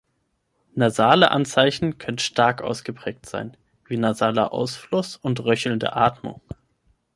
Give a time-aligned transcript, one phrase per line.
[0.73, 3.55] Nasale Anzeichen können stark ausgeprägt sein,
[3.85, 6.41] wie nasaler Ausfluss und röchelnde Atmung.